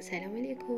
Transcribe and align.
السلام 0.00 0.36
عليكم 0.36 0.72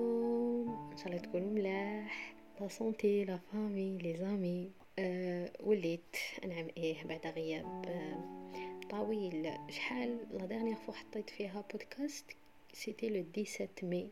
ان 0.92 0.96
شاء 0.96 1.06
الله 1.06 1.18
تكونوا 1.18 1.50
ملاح 1.50 2.34
la 2.60 2.68
santé 2.68 3.24
la 3.24 3.38
famille 3.52 3.98
les 3.98 4.16
amis 4.16 4.70
أه 4.98 5.52
وليت 5.60 6.16
نعم 6.48 6.68
إيه 6.76 7.04
بعد 7.04 7.26
غياب 7.26 7.84
أه 7.86 8.80
طويل 8.90 9.52
شحال 9.70 10.18
la 10.32 10.46
dernière 10.46 10.76
fois 10.76 10.94
حطيت 10.94 11.30
فيها 11.30 11.64
podcast 11.72 12.24
c'était 12.72 13.08
le 13.08 13.44
17 13.44 13.68
مي 13.82 14.10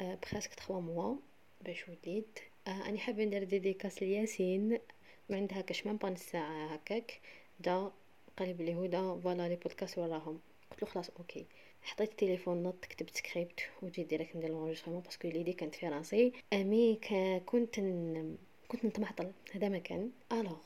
أه 0.00 0.18
presque 0.32 0.52
3 0.52 0.80
mois 0.80 1.16
باش 1.60 1.84
وليت 1.88 2.38
أه 2.66 2.88
اني 2.88 2.98
حابه 2.98 3.24
ندير 3.24 3.44
dédicace 3.44 4.02
لياسين 4.02 4.78
ما 5.28 5.36
عندها 5.36 5.60
كاش 5.60 5.86
même 5.86 5.96
pas 5.96 6.10
نص 6.10 6.22
ساعه 6.22 6.74
هكاك 6.74 7.20
دا 7.60 7.92
قال 8.38 8.54
بلي 8.54 8.74
هدى 8.74 9.22
voilà 9.22 9.48
les 9.48 9.56
podcasts 9.56 9.98
وراهم 9.98 10.40
قلت 10.70 10.82
له 10.82 10.88
خلاص 10.88 11.10
okay 11.10 11.46
حطيت 11.82 12.10
التليفون 12.10 12.62
نط 12.62 12.84
كتبت 12.84 13.16
سكريبت 13.16 13.60
وجيت 13.82 14.08
direct 14.08 14.36
ندير 14.36 14.50
l'enregistrement 14.50 15.00
parce 15.00 15.18
que 15.18 15.28
l'idée 15.28 15.52
كانت 15.52 15.74
في 15.74 15.88
راسي. 15.88 16.32
أمي 16.52 17.00
كنت. 17.46 17.80
كنت 18.68 18.84
نتمعطل 18.84 19.32
هذا 19.52 19.68
ما 19.68 19.78
كان. 19.78 20.10
alors 20.32 20.58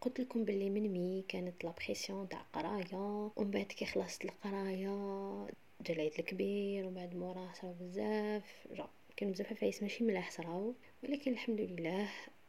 قلت 0.00 0.20
لكم 0.20 0.44
باللي 0.44 0.70
من 0.70 0.88
مي 0.88 1.24
كانت 1.28 1.64
la 1.64 1.74
pression 1.86 2.28
تاع 2.28 2.40
قرايه 2.52 2.96
ومن 3.36 3.50
بعد 3.50 3.64
كي 3.66 3.84
خلصت 3.84 4.24
القراية 4.24 5.46
جا 5.86 5.94
العيد 5.94 6.12
الكبير 6.18 6.86
ومن 6.86 6.94
بعد 6.94 7.14
موراه 7.14 7.52
صراو 7.52 7.74
بزاف. 7.80 8.66
جا 8.72 8.88
كانوا 9.16 9.34
بزاف 9.34 9.52
عفايس 9.52 9.82
ماشي 9.82 10.04
ملاح 10.04 10.30
صراو 10.30 10.74
ولكن 11.02 11.32
الحمد 11.32 11.60
لله 11.60 12.08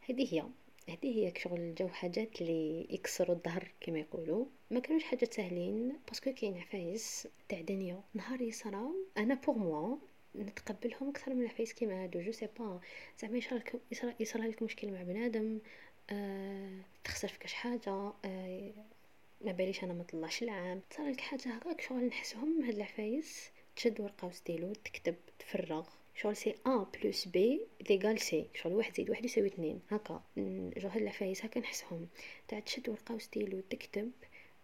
هذه 0.09 0.33
هي. 0.33 0.43
هذه 0.89 1.17
هي 1.17 1.33
شغل 1.37 1.59
الجو 1.59 1.87
حاجات 1.87 2.41
اللي 2.41 2.87
يكسروا 2.89 3.35
الظهر 3.35 3.71
كما 3.81 3.99
يقولوا. 3.99 4.45
ما 4.71 4.79
كانوش 4.79 5.03
حاجات 5.03 5.33
سهلين 5.33 5.99
parce 6.07 6.23
que 6.23 6.33
كاين 6.33 6.57
عفايس 6.57 7.27
تاع 7.49 7.61
دنيا. 7.61 8.03
نهار 8.13 8.41
يصرا 8.41 8.91
أنا 9.17 9.35
pour 9.35 9.57
moi 9.57 9.97
نتقبلهم 10.35 11.09
أكثر 11.09 11.33
من 11.33 11.41
العفايس 11.41 11.73
كيما 11.73 12.03
هادو. 12.03 12.21
je 12.21 12.31
sais 12.31 12.47
pas 12.59 12.79
زعما 13.19 13.41
يصرى 14.19 14.47
لك 14.47 14.61
مشكل 14.61 14.91
مع 14.91 15.03
بنادم 15.03 15.59
آه 16.09 16.79
تخسر 17.03 17.27
في 17.27 17.39
كاش 17.39 17.53
حاجة 17.53 18.13
آه 18.25 18.71
ما 19.41 19.51
باليش 19.51 19.83
أنا 19.83 19.93
ما 19.93 20.03
طلعش 20.03 20.43
العام. 20.43 20.81
صار 20.97 21.09
لك 21.09 21.21
حاجة 21.21 21.49
هكاك 21.49 21.81
شغل 21.81 22.05
نحسهم 22.05 22.63
هاد 22.63 22.75
العفايس 22.75 23.49
تشد 23.75 24.01
ورقة 24.01 24.27
وستيلو 24.27 24.73
تكتب 24.73 25.15
تفرغ. 25.39 25.85
شغل 26.15 26.35
c'est 26.35 26.55
A 26.65 26.85
plus 26.93 27.25
B 27.25 27.61
égal 27.81 28.19
C. 28.19 28.45
شغل 28.53 28.73
واحد 28.73 28.95
زيد 28.95 29.09
واحد 29.09 29.25
يساوي 29.25 29.47
اثنين. 29.47 29.79
هكا. 29.91 30.21
هاد 30.37 30.95
العفايس 30.95 31.45
هكا 31.45 31.59
نحسهم. 31.59 32.07
تاع 32.47 32.59
تشد 32.59 32.89
ورقة 32.89 33.15
وستيلو 33.15 33.59
تكتب 33.69 34.11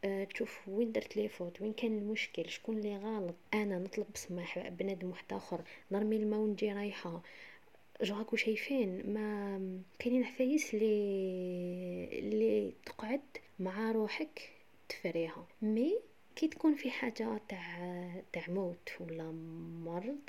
أه 0.03 0.23
تشوف 0.23 0.67
وين 0.67 0.91
درت 0.91 1.17
les 1.17 1.30
fautes 1.30 1.62
وين 1.61 1.73
كان 1.73 1.97
المشكل 1.97 2.50
شكون 2.50 2.78
اللي 2.78 2.97
غلط. 2.97 3.36
أنا 3.53 3.80
نطلب 3.80 4.06
بسماح 4.14 4.69
بنادم 4.69 5.09
واحد 5.09 5.33
آخر. 5.33 5.61
نرمي 5.91 6.16
الماء 6.16 6.39
ونجي 6.39 6.73
رايحة. 6.73 7.22
جو 8.02 8.16
هاكو 8.16 8.36
شايفين 8.36 9.13
ما 9.13 9.81
كاينين 10.00 10.23
عفايس 10.23 10.73
لي 10.73 12.06
لي 12.22 12.73
تقعد 12.86 13.22
مع 13.59 13.91
روحك 13.91 14.50
تفريها. 14.89 15.47
mais 15.62 16.00
كي 16.40 16.48
تكون 16.48 16.76
في 16.76 16.92
حاجة 16.92 17.42
تاع 17.50 18.12
تاع 18.34 18.44
موت 18.48 18.90
ولا 19.00 19.32
مرض 19.84 20.20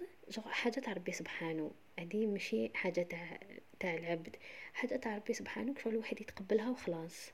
حاجة 0.45 0.81
تاع 0.81 0.93
ربي 0.93 1.13
سبحانه. 1.13 1.71
هذه 1.99 2.27
ماشي 2.27 2.71
حاجة 2.75 3.03
تاع 3.03 3.41
تاع 3.81 3.95
العبد. 3.95 4.37
حاجة 4.73 4.97
تاع 4.97 5.17
ربي 5.17 5.33
سبحانه 5.35 5.75
شغل 5.85 5.93
الواحد 5.93 6.21
يتقبلها 6.21 6.71
وخلاص. 6.71 7.31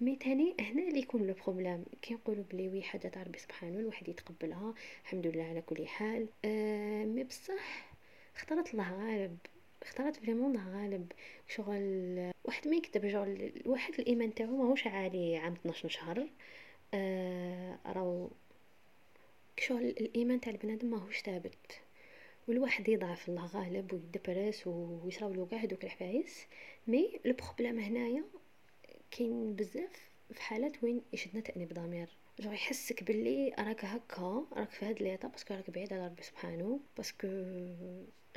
mais 0.00 0.16
تاني 0.16 0.54
هنا 0.60 0.88
اللي 0.88 0.98
يكون 0.98 1.26
le 1.26 1.34
problème 1.44 1.84
كي 2.02 2.14
نقولوا 2.14 2.44
بلي 2.52 2.68
oui 2.68 2.82
حاجة 2.82 3.08
تاع 3.08 3.22
ربي 3.22 3.38
سبحانه 3.38 3.78
الواحد 3.78 4.08
يتقبلها 4.08 4.74
الحمد 5.04 5.26
لله 5.26 5.44
على 5.44 5.62
كل 5.62 5.86
حال. 5.86 6.28
آه 6.44 7.04
mais 7.04 7.24
بصح 7.24 7.92
اخطرات 8.36 8.74
الله 8.74 8.92
غالب 8.92 9.38
اخطرات 9.82 10.16
vraiment 10.16 10.56
الله 10.56 10.82
غالب 10.82 11.12
شغل 11.48 12.32
واحد 12.44 12.68
ما 12.68 12.76
يكتب 12.76 13.10
شغل 13.10 13.52
الواحد 13.66 13.94
الإيمان 13.98 14.34
تاعو 14.34 14.56
ماهوش 14.56 14.86
عالي 14.86 15.36
عام 15.36 15.52
12 15.52 15.88
شهر. 15.88 16.28
آه 16.94 17.78
راهو 17.86 18.28
شغل 19.58 19.84
الإيمان 19.84 20.40
تاع 20.40 20.52
البنادم 20.52 20.90
ماهوش 20.90 21.20
ثابت. 21.20 21.80
والواحد 22.48 22.88
يضعف 22.88 23.28
الله 23.28 23.46
غالب 23.46 23.92
ويدبرس 23.92 24.66
ويصراولو 24.66 25.46
كاع 25.46 25.58
هذوك 25.58 25.84
العفايس 25.84 26.46
mais 26.86 27.20
le 27.24 27.34
problème 27.34 27.78
هنايا 27.78 28.24
كاين 29.10 29.56
بزاف 29.56 30.10
في 30.32 30.42
حالات 30.42 30.84
وين 30.84 31.02
يشدنا 31.12 31.40
تأنيب 31.40 31.72
ضمير. 31.72 32.08
جو 32.40 32.50
يحسك 32.52 33.02
باللي 33.04 33.54
راك 33.58 33.84
هكا 33.84 34.46
راك 34.52 34.70
في 34.70 34.86
هاد 34.86 35.02
l'état 35.02 35.28
parce 35.28 35.44
que 35.44 35.54
راك 35.54 35.70
بعيد 35.70 35.92
على 35.92 36.06
ربي 36.06 36.22
سبحانه 36.22 36.80
parce 36.96 37.16
que 37.16 37.28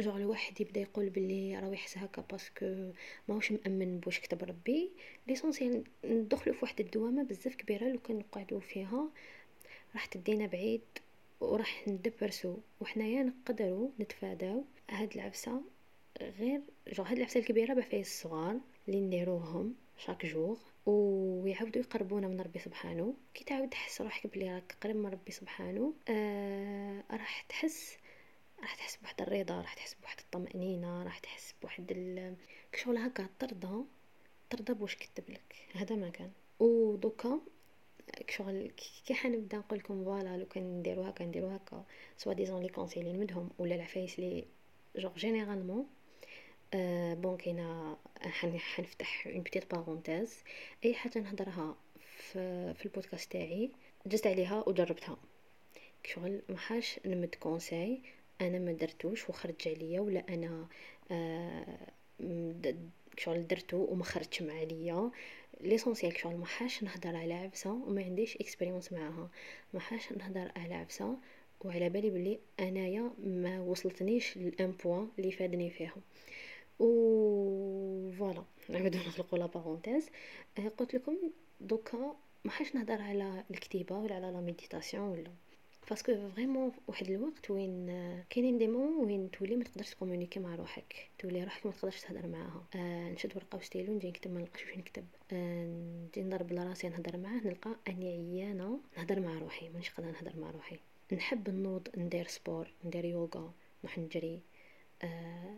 genre 0.01 0.17
الواحد 0.17 0.61
يبدا 0.61 0.81
يقول 0.81 1.09
باللي 1.09 1.59
راه 1.59 1.73
يحس 1.73 1.97
هكا 1.97 2.21
parce 2.31 2.69
que 2.69 2.91
ماهوش 3.27 3.51
مومن 3.51 3.99
بواش 3.99 4.19
كتب 4.19 4.43
ربي 4.43 4.91
l'essentiel 5.27 5.83
ندخلوا 6.05 6.55
في 6.55 6.59
واحد 6.61 6.79
الدوامه 6.79 7.23
بزاف 7.23 7.55
كبيره 7.55 7.85
لو 7.85 7.99
كان 7.99 8.17
نقعدوا 8.17 8.59
فيها 8.59 9.09
راح 9.93 10.05
تدينا 10.05 10.45
بعيد 10.45 10.81
وراح 11.41 11.87
ندبرسو. 11.87 12.57
وحنايا 12.81 13.23
نقدروا 13.23 13.89
نتفاداو 13.99 14.63
هاد 14.89 15.13
العفسة. 15.13 15.61
غير 16.21 16.61
جو 16.93 17.03
هاد 17.03 17.17
العفسة 17.17 17.39
الكبيرة 17.39 17.73
بعفايس 17.73 18.07
الصغار 18.07 18.59
اللي 18.87 18.99
نديروهم 18.99 19.75
شاك 19.97 20.25
جور 20.25 20.57
ويعاودوا 20.85 21.81
يقربونا 21.81 22.27
من 22.27 22.41
ربي 22.41 22.59
سبحانه. 22.59 23.13
كي 23.33 23.43
تعاود 23.43 23.69
تحس 23.69 24.01
روحك 24.01 24.27
بلي 24.27 24.53
راك 24.53 24.75
قريب 24.81 24.95
من 24.95 25.05
ربي 25.05 25.31
سبحانه 25.31 25.93
آه 26.09 27.03
راح 27.11 27.41
تحس 27.41 27.97
راح 28.61 28.75
تحس 28.75 28.95
بواحد 28.95 29.21
الرضا 29.21 29.61
راح 29.61 29.73
تحس 29.73 29.93
بواحد 29.93 30.19
الطمأنينة 30.19 31.03
راح 31.03 31.19
تحس 31.19 31.53
بواحد 31.61 31.91
ال... 31.91 32.35
شغل 32.75 32.97
هكا 32.97 33.29
ترضى 33.39 33.83
ترضى 34.49 34.73
بواش 34.73 34.95
كتب 34.95 35.29
لك. 35.29 35.55
هذا 35.73 35.95
ما 35.95 36.09
كان. 36.09 36.31
ودوكا 36.59 37.39
شغل 38.29 38.71
كي 39.05 39.13
حنبدا 39.13 39.57
نقول 39.57 39.79
لكم 39.79 40.03
فوالا 40.03 40.37
لو 40.37 40.45
كان 40.45 40.79
نديرو 40.79 41.03
هكا 41.03 41.25
نديرو 41.25 41.47
هكا. 41.47 41.85
سوا 42.17 42.33
ديزون 42.33 42.61
لي 42.61 42.69
كونسيل 42.69 43.07
اللي 43.07 43.17
نمدهم 43.17 43.49
ولا 43.57 43.75
العفايس 43.75 44.19
لي 44.19 44.45
جوغ 44.95 45.13
جينيرالمون 45.15 45.87
أه 46.73 47.13
بون 47.13 47.37
كاينة 47.37 47.97
حنفتح 48.59 49.27
اون 49.27 49.41
بتيت 49.41 49.71
بارونتيز 49.75 50.37
أي 50.85 50.93
حاجة 50.93 51.19
نهضرها 51.19 51.75
في, 52.17 52.73
في 52.73 52.85
البودكاست 52.85 53.31
تاعي 53.31 53.71
جزت 54.05 54.27
عليها 54.27 54.63
وجربتها. 54.67 55.17
شغل 56.05 56.41
ما 56.49 56.57
حاش 56.57 56.99
نمد 57.05 57.35
كونساي 57.35 58.01
أنا 58.41 58.59
ما 58.59 58.71
درتوش 58.71 59.29
وخرج 59.29 59.67
عليا 59.67 59.99
ولا 60.01 60.23
أنا 60.29 60.67
آه 61.11 61.77
شغل 63.17 63.47
درتو 63.47 63.77
وما 63.77 64.03
خرجش 64.03 64.41
مع 64.41 64.63
ليا 64.63 65.11
ليسونسيال 65.61 66.17
شغل 66.17 66.35
ما 66.35 66.45
حاش 66.45 66.83
نهضر 66.83 67.15
على 67.15 67.33
عبسه 67.33 67.71
وما 67.71 68.03
عنديش 68.03 68.37
اكسبيريونس 68.37 68.93
معاها. 68.93 69.29
ما 69.73 69.79
حاش 69.79 70.11
نهضر 70.11 70.51
على 70.55 70.73
عبسه 70.73 71.17
وعلى 71.65 71.89
بالي 71.89 72.09
بلي 72.09 72.39
أنايا 72.59 73.11
ما 73.23 73.59
وصلتنيش 73.61 74.37
للان 74.37 74.71
بوين 74.71 75.09
اللي 75.19 75.31
فادني 75.31 75.69
فيها. 75.69 75.95
و 76.79 78.11
فوالا 78.11 78.43
نعاودو 78.69 78.97
نغلقوا 78.99 79.39
لا 79.39 79.45
بارونتيز 79.45 80.09
قلت 80.77 80.93
لكم 80.95 81.17
دوكا 81.61 82.15
ما 82.45 82.51
حاش 82.51 82.75
نهضر 82.75 83.01
على 83.01 83.43
الكتيبة 83.51 83.97
ولا 83.97 84.15
على 84.15 84.31
لا 84.31 84.41
ميديتاسيون 84.41 85.09
ولا. 85.09 85.31
باسكو 85.89 86.29
فريمون 86.29 86.71
واحد 86.87 87.09
الوقت 87.09 87.51
وين 87.51 87.87
كاينين 88.29 88.57
دي 88.57 88.67
مون 88.67 89.05
وين 89.05 89.31
تولي 89.31 89.55
ما 89.55 89.63
تقدرش 89.63 89.89
تكومونيكي 89.89 90.39
مع 90.39 90.55
روحك. 90.55 91.09
تولي 91.19 91.43
روحك 91.43 91.65
ما 91.65 91.71
تقدرش 91.71 92.01
تهضر 92.01 92.27
معاها 92.27 92.63
آه 92.75 93.09
نشد 93.11 93.35
ورقة 93.35 93.57
وستيلو 93.57 93.93
نجي 93.93 94.07
نكتب 94.09 94.31
ما 94.31 94.39
نلقاش 94.39 94.65
واش 94.65 94.77
نكتب. 94.77 95.05
آه 95.31 95.65
نجي 95.65 96.21
نضرب 96.21 96.51
لراسي 96.53 96.89
نهضر 96.89 97.17
معاه 97.17 97.41
نلقى 97.45 97.75
أني 97.87 98.09
عيانه 98.09 98.79
نهضر 98.97 99.19
مع 99.19 99.37
روحي 99.39 99.69
مانيش 99.69 99.89
قادرة 99.89 100.11
نهضر 100.11 100.39
مع 100.39 100.51
روحي. 100.51 100.77
نحب 101.13 101.47
النوض 101.47 101.87
ندير 101.97 102.27
سبور 102.27 102.67
ندير 102.85 103.05
يوغا 103.05 103.53
نروح 103.83 103.97
نجري. 103.97 104.39
آه 105.03 105.55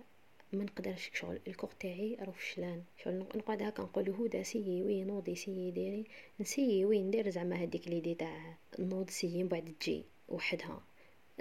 ما 0.54 0.64
نقدرش 0.64 1.12
شغل. 1.14 1.40
الكور 1.48 1.70
تاعي 1.80 2.18
راه 2.22 2.32
فشلان 2.32 2.84
شغل 3.04 3.20
نقعد 3.20 3.62
هكا 3.62 3.84
نقول 3.84 4.10
هدى 4.10 4.44
سيي 4.44 4.84
وي 4.84 5.04
نوضي 5.04 5.36
سيي 5.36 5.72
ديري. 5.72 6.06
نسيي 6.40 6.86
وين 6.86 7.08
ندير 7.08 7.30
زعما 7.30 7.56
هذيك 7.56 7.88
ليدي 7.88 8.16
تاع 8.16 8.58
النوض 8.80 9.10
سيي 9.10 9.44
من 9.44 9.50
بعد 9.50 9.74
تجي. 9.80 10.04
وحدها. 10.34 10.84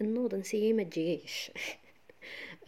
النوض 0.00 0.34
نسيي 0.34 0.72
ما 0.72 0.82
تجيش. 0.82 1.50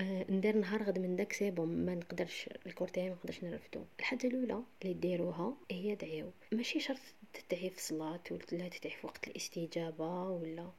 ندير 0.30 0.56
نهار 0.56 0.82
غد 0.82 0.98
من 0.98 1.16
داك 1.16 1.32
سي 1.32 1.50
بون 1.50 1.68
ما 1.86 1.94
نقدرش 1.94 2.48
الكور 2.66 2.88
تاعي 2.88 3.08
ما 3.08 3.14
نقدرش 3.14 3.44
نرفدو. 3.44 3.84
الحاجة 3.98 4.26
الأولى 4.26 4.62
اللي 4.82 4.94
ديروها 4.94 5.56
هي 5.70 5.94
دعيو. 5.94 6.30
ماشي 6.52 6.80
شرط 6.80 7.00
تدعي 7.32 7.70
في 7.70 7.76
الصلاه 7.76 8.20
ولا 8.30 8.68
تدعي 8.68 8.94
في 9.00 9.06
وقت 9.06 9.28
الاستجابة 9.28 10.28
ولا. 10.30 10.70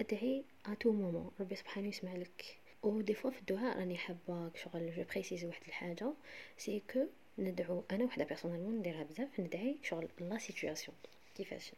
أدعي 0.00 0.44
اتو 0.66 0.92
مومون 0.92 1.30
ربي 1.40 1.54
سبحانه 1.54 1.88
يسمع 1.88 2.12
لك. 2.14 2.58
و 2.82 3.00
دي 3.00 3.14
فوا 3.14 3.30
في 3.30 3.40
الدعاء 3.40 3.78
راني 3.78 3.98
حابه 3.98 4.50
شغل 4.54 4.94
جو 4.96 5.04
بريسيزي 5.04 5.46
واحد 5.46 5.62
الحاجة. 5.66 6.12
سي 6.58 6.82
كو 6.92 7.06
ندعو 7.38 7.84
أنا 7.90 8.04
وحدة 8.04 8.24
بيرسونيلمون 8.24 8.78
نديرها 8.78 9.02
بزاف 9.02 9.40
ندعي 9.40 9.76
شغل 9.82 10.08
لا 10.20 10.38
سيتوياسيون 10.38 10.96
كيفاش؟ 11.34 11.72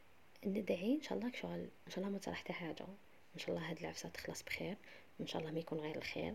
ندعي 0.46 0.94
إن 0.94 1.02
شاء 1.02 1.18
الله 1.18 1.32
شغل 1.32 1.68
إن 1.86 1.90
شاء 1.90 1.98
الله 1.98 2.18
ما 2.26 2.34
حتى 2.34 2.52
حاجة. 2.52 2.86
إن 3.34 3.38
شاء 3.38 3.50
الله 3.50 3.70
هاد 3.70 3.78
العفسة 3.78 4.08
تخلص 4.08 4.42
بخير. 4.42 4.76
إن 5.20 5.26
شاء 5.26 5.42
الله 5.42 5.52
ما 5.52 5.60
يكون 5.60 5.78
غير 5.78 5.96
الخير. 5.96 6.34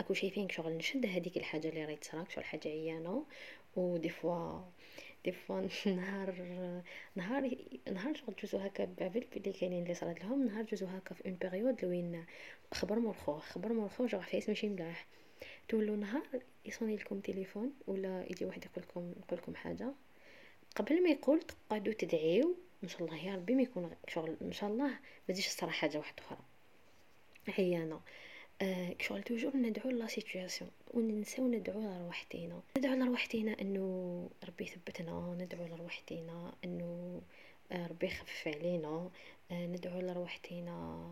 راكو 0.00 0.14
شايفين 0.14 0.48
شغل 0.48 0.72
نشد 0.72 1.06
هذيك 1.06 1.36
الحاجة 1.36 1.68
اللي 1.68 1.84
راهي 1.84 1.96
تصراك 1.96 2.30
شغل 2.30 2.44
حاجة 2.44 2.68
عيانة. 2.68 3.26
ودي 3.76 4.08
فوا 4.08 4.60
دي 5.24 5.32
فوا 5.32 5.68
نهار 5.86 6.34
نهار 7.14 7.56
نهار 7.92 8.14
شغل 8.14 8.34
جوزو 8.42 8.58
هكا 8.58 8.84
بابل 8.84 9.26
بلي 9.36 9.52
كاينين 9.52 9.82
اللي 9.82 9.94
صرات 9.94 10.20
لهم. 10.20 10.46
نهار 10.46 10.64
جوزو 10.64 10.86
هكا 10.86 11.14
في 11.14 11.24
اون 11.24 11.34
بيريود 11.34 11.84
لوين 11.84 12.24
خبر 12.74 12.98
مور 12.98 13.14
خوه 13.14 13.38
خبر 13.38 13.72
مور 13.72 13.88
خوه 13.88 14.06
جوغ 14.06 14.22
فايس 14.22 14.48
ماشي 14.48 14.68
ملاح. 14.68 15.06
تولو 15.68 15.96
نهار 15.96 16.26
يصوني 16.64 16.96
لكم 16.96 17.20
تليفون 17.20 17.72
ولا 17.86 18.24
يجي 18.30 18.44
واحد 18.44 18.64
يقول 18.64 18.84
لكم 18.84 19.12
يقول 19.24 19.38
لكم 19.38 19.54
حاجة. 19.54 19.92
قبل 20.76 21.02
ما 21.02 21.10
يقول 21.10 21.40
تقعدوا 21.40 21.92
تدعيو. 21.92 22.56
إن 22.84 22.88
شاء 22.88 23.02
الله 23.04 23.16
يا 23.16 23.34
ربي 23.34 23.54
ما 23.54 23.62
يكون 23.62 23.90
شغل 24.08 24.36
إن 24.42 24.52
شاء 24.52 24.70
الله 24.70 24.88
ما 24.88 25.34
تجيش 25.34 25.48
تصرا 25.48 25.70
حاجة 25.70 25.98
واحدة 25.98 26.22
أخرى. 26.22 26.38
عيانه 27.58 28.00
آه 28.62 28.94
شغل 29.00 29.22
توجور 29.22 29.56
ندعو 29.56 29.90
لا 29.90 30.06
سيتوياسيون 30.06 30.70
وننساو 30.94 31.48
ندعو 31.48 31.80
لروحتينا 31.80 32.62
ندعو 32.78 32.94
لروحتينا 32.94 33.60
إنه 33.60 34.30
ربي 34.48 34.64
يثبتنا 34.64 35.36
ندعو 35.40 35.66
لروحتينا 35.66 36.52
إنه 36.64 37.20
آه 37.72 37.86
ربي 37.86 38.06
يخفف 38.06 38.48
علينا. 38.48 39.10
آه 39.50 39.66
ندعو 39.66 40.00
لروحتينا 40.00 41.08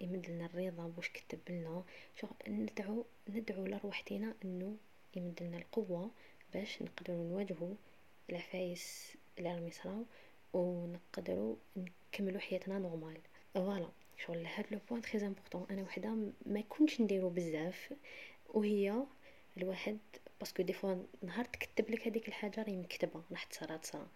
يمد 0.00 0.30
لنا 0.30 0.46
الرضا 0.46 0.92
واش 0.96 1.08
كتب 1.08 1.38
لنا. 1.50 1.84
شغل 2.20 2.30
ندعو 2.48 3.04
ندعو 3.28 3.66
لروحتينا 3.66 4.34
إنه 4.44 4.76
يمد 5.16 5.42
لنا 5.42 5.58
القوة 5.58 6.10
باش 6.54 6.82
نقدروا 6.82 7.24
نواجهوا 7.24 7.74
العفايس 8.30 9.14
اللي 9.38 9.48
راهم 9.54 9.66
يصراو 9.68 10.04
ونقدروا 10.54 11.56
نكملوا 11.76 12.40
حياتنا 12.40 12.78
نورمال. 12.78 13.18
فوالا 13.54 13.88
شغل 14.26 14.46
هاد 14.46 14.66
لو 14.70 14.78
بوين 14.90 15.02
تري 15.02 15.26
امبورطون. 15.26 15.66
أنا 15.70 15.82
وحدة 15.82 16.16
ما 16.46 16.60
كنتش 16.68 17.00
نديرو 17.00 17.28
بزاف 17.28 17.92
وهي 18.54 19.02
الواحد 19.56 19.98
باسكو 20.40 20.62
دي 20.62 20.72
فوا 20.72 20.94
نهار 21.22 21.44
تكتب 21.44 21.90
لك 21.90 22.06
هذيك 22.08 22.28
الحاجة 22.28 22.62
راهي 22.62 22.76
مكتبة 22.76 23.22
راح 23.30 23.44
تصرا 23.44 23.76
تصرا 23.76 24.08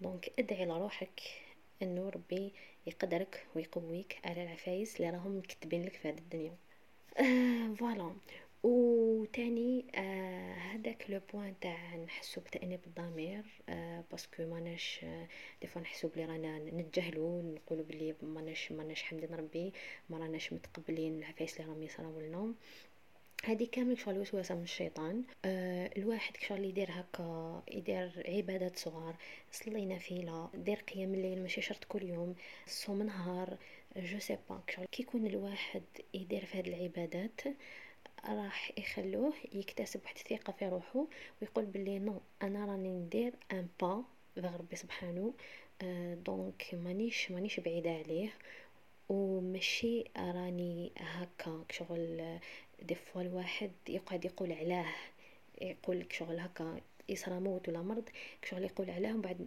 دونك 0.00 0.32
ادعي 0.38 0.64
لروحك 0.64 1.20
إنه 1.82 2.08
ربي 2.08 2.52
يقدرك 2.86 3.46
ويقويك. 3.54 4.18
على 4.24 4.42
العفايس 4.42 4.96
اللي 4.96 5.10
راهم 5.10 5.38
مكتبين 5.38 5.84
لك 5.84 5.92
في 5.92 6.08
هذه 6.08 6.18
الدنيا. 6.18 6.56
آه 7.18 7.74
فوالا. 7.74 8.12
وتاني 8.62 9.86
آه 9.94 10.21
هذاك 10.82 11.04
لو 11.08 11.20
بوين 11.32 11.54
تاع 11.60 11.96
نحسو 11.96 12.40
بتأنيب 12.40 12.80
الضمير 12.86 13.44
آه 13.68 14.04
باسكو 14.10 14.42
ماناش 14.42 15.00
آه 15.04 15.28
دي 15.60 15.66
فوا 15.66 15.82
نحسو 15.82 16.08
بلي 16.08 16.24
رانا 16.24 16.58
نتجاهلو 16.58 17.42
نقولو 17.42 17.82
بلي 17.82 18.14
ماناش 18.22 18.72
ماناش 18.72 19.02
حامدين 19.02 19.34
ربي 19.34 19.72
ما 20.10 20.18
راناش 20.18 20.52
متقبلين 20.52 21.18
العفايس 21.18 21.60
اللي 21.60 21.72
راهم 21.72 21.82
يصراو 21.82 22.20
لنا. 22.20 22.54
هذه 23.44 23.68
كامل 23.72 23.98
شغل 23.98 24.18
وسوسه 24.18 24.54
من 24.54 24.62
الشيطان. 24.62 25.24
آه 25.44 25.90
الواحد 25.96 26.36
شغل 26.36 26.64
يدير 26.64 26.88
هكا 26.90 27.62
يدير 27.68 28.24
عبادات 28.28 28.78
صغار 28.78 29.16
صلي 29.52 29.84
نافله 29.84 30.50
دير 30.54 30.76
قيام 30.76 31.14
الليل 31.14 31.42
ماشي 31.42 31.62
شرط 31.62 31.84
كل 31.84 32.02
يوم 32.02 32.34
صوم 32.66 33.02
نهار 33.02 33.58
جو 33.96 34.18
سي 34.18 34.38
با. 34.50 34.60
كي 34.92 35.02
يكون 35.02 35.26
الواحد 35.26 35.82
يدير 36.14 36.44
في 36.44 36.58
هذه 36.58 36.68
العبادات 36.68 37.40
راح 38.28 38.72
يخلوه 38.78 39.32
يكتسب 39.52 40.00
واحد 40.04 40.16
الثقه 40.16 40.52
في 40.52 40.68
روحه 40.68 41.06
ويقول 41.42 41.64
بلي 41.64 41.98
نو 41.98 42.20
أنا 42.42 42.66
راني 42.66 42.88
ندير 42.88 43.32
ان 43.52 43.68
با 43.80 44.04
ربي 44.38 44.76
سبحانه 44.76 45.34
دونك 46.26 46.66
مانيش 46.72 47.30
مانيش 47.30 47.60
بعيدة 47.60 47.90
عليه 47.90 48.30
وماشي 49.08 50.04
راني 50.16 50.92
هكا 50.98 51.64
شغل 51.70 52.38
دي 52.82 52.94
فوا 52.94 53.22
الواحد 53.22 53.70
يقعد 53.88 54.24
يقول 54.24 54.52
علاه 54.52 54.94
يقول 55.60 56.00
لك 56.00 56.12
شغل 56.12 56.38
هكا 56.40 56.80
يصرى 57.08 57.40
موت 57.40 57.68
ولا 57.68 57.82
مرض 57.82 58.08
شغل 58.44 58.64
يقول 58.64 58.90
علاه 58.90 59.10
ومن 59.10 59.20
بعد 59.20 59.46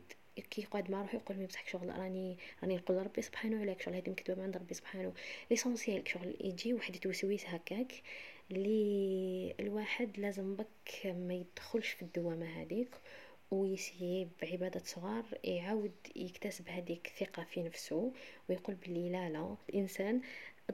كي 0.51 0.62
يقعد 0.62 0.92
مع 0.92 1.01
روحو 1.01 1.18
يقول 1.18 1.45
بصح 1.45 1.68
شغل 1.68 1.89
راني 1.89 2.38
راني 2.63 2.75
نقول 2.75 2.98
ربي 2.98 3.22
سبحانه 3.22 3.62
عليك 3.62 3.81
شغل 3.81 3.95
هذه 3.95 4.10
مكتوبة 4.10 4.44
عند 4.44 4.57
ربي 4.57 4.74
سبحانه. 4.74 5.13
ليسونسيال 5.51 6.10
شغل 6.10 6.36
يجي 6.42 6.74
واحد 6.74 6.94
التوسويس 6.94 7.45
هكاك. 7.45 7.94
لي 8.50 9.56
الواحد 9.59 10.18
لازم 10.19 10.56
بك 10.56 11.06
ما 11.06 11.33
يدخلش 11.33 11.89
في 11.89 12.01
الدوامة 12.01 12.45
هذيك 12.45 12.95
ويسيي 13.51 14.27
بعبادة 14.42 14.80
صغار 14.86 15.24
يعاود 15.44 15.92
يكتسب 16.15 16.69
هذيك 16.69 17.07
الثقة 17.07 17.44
في 17.44 17.63
نفسه 17.63 18.13
ويقول 18.50 18.75
بلي 18.75 19.09
لا 19.09 19.30
لا 19.30 19.56
الإنسان 19.69 20.21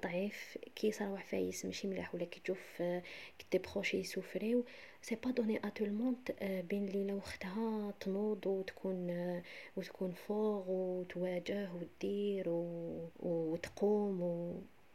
ضعيف 0.04 0.58
كي 0.76 0.88
يصراو 0.88 1.16
عفايس 1.16 1.66
ماشي 1.66 1.88
ملاح 1.88 2.16
ولا 2.16 2.26
كي 2.26 2.40
تشوف 2.40 2.78
كي 3.40 3.46
دي 3.52 3.58
بروش 3.58 3.94
يسوفريو 3.94 4.66
سي 5.02 5.16
با 5.16 5.32
دوني 5.32 5.58
ا 5.58 5.70
تو 5.70 5.86
الموند 5.86 6.32
بين 6.70 6.86
ليلة 6.86 7.14
وختها 7.16 7.92
تنوض 8.00 8.48
وتكون 8.48 9.42
وتكون 9.78 10.12
فوق 10.12 10.66
وتواجه 10.70 11.70
ودير 11.74 12.50
وتقوم 13.20 14.22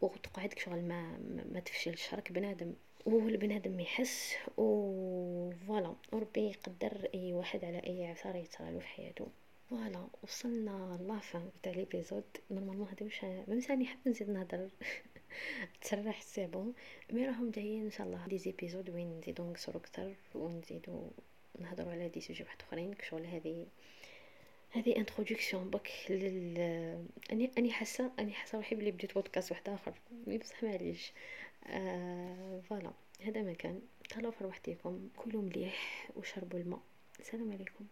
وتقعد 0.00 0.58
شغل 0.58 0.82
ما 0.82 1.19
ما 1.52 1.60
تفشلش 1.60 2.14
راك 2.14 2.32
بنادم 2.32 2.75
والبنادم 3.06 3.81
يحس 3.81 4.34
و 4.56 5.50
فوالا 5.66 5.94
وربي 6.12 6.40
يقدر 6.40 7.08
أي 7.14 7.32
واحد 7.32 7.64
على 7.64 7.78
أي 7.87 8.06
عثار 8.06 8.37
يتصرالو 8.37 8.81
في 8.81 8.87
حياته. 8.87 9.26
فوالا 9.70 10.06
وصلنا 10.22 10.98
لافان 11.08 11.50
تاع 11.62 11.72
ليبيزود 11.72 12.25
نورمالمون 12.50 12.88
هادي 12.88 13.04
واش 13.04 13.25
ميم 13.25 13.60
ساني 13.60 13.87
حاب 13.87 13.98
نزيد 14.06 14.31
نهضر. 14.31 14.69
تسرح 15.81 16.22
سي 16.22 16.46
بون 16.46 16.75
مي 17.12 17.26
راهم 17.26 17.50
جايين 17.50 17.84
إن 17.84 17.90
شاء 17.90 18.06
الله 18.06 18.26
دي 18.26 18.38
زيبيزود 18.38 18.90
وين 18.90 19.19
نزيدو 19.19 19.50
نقصرو 19.50 19.81
أكثر 19.81 20.14
ونزيدو 20.34 21.10
نهضروا 21.60 21.93
على 21.93 22.08
دي 22.08 22.20
سوجي 22.20 22.43
واحد 22.43 22.62
أخرين 22.69 22.94
كشغل 22.94 23.26
هذه 23.26 23.66
هذه 24.76 24.96
انتروداكسيون 24.96 25.70
بك 25.70 25.90
لل 26.11 26.58
أني 27.32 27.50
أني 27.58 27.73
حاسة 27.73 28.11
أني 28.19 28.32
حاسة 28.32 28.58
روحي 28.58 28.75
بلي 28.75 28.90
بديت 28.90 29.14
بودكاست 29.14 29.52
واحد 29.52 29.69
آخر 29.69 29.93
مي 30.26 30.38
بصح 30.38 30.62
معليش. 30.64 31.12
آه 31.67 32.61
فوالا 32.69 32.93
هذا 33.23 33.43
مكان. 33.43 33.81
تهلاو 34.11 34.31
في 34.31 34.44
روحتكم 34.44 35.08
كلوا 35.17 35.43
مليح 35.43 36.08
وشربوا 36.17 36.58
الماء. 36.58 36.81
السلام 37.20 37.52
عليكم. 37.52 37.87